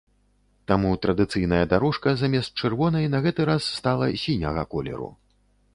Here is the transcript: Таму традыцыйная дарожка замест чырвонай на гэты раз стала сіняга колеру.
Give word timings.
Таму 0.69 0.93
традыцыйная 1.03 1.61
дарожка 1.73 2.15
замест 2.23 2.51
чырвонай 2.65 3.05
на 3.17 3.23
гэты 3.27 3.41
раз 3.53 3.71
стала 3.79 4.13
сіняга 4.25 4.63
колеру. 4.75 5.15